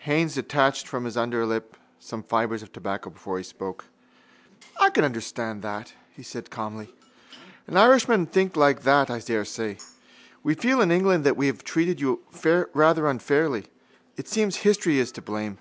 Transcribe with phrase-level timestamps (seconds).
[0.00, 3.86] Haines detached from his underlip some fibres of tobacco before he spoke.
[4.78, 6.94] —I can quite understand that, he said calmly.
[7.66, 9.78] An Irishman must think like that, I daresay.
[10.42, 12.20] We feel in England that we have treated you
[12.74, 13.64] rather unfairly.
[14.18, 15.56] It seems history is to blame.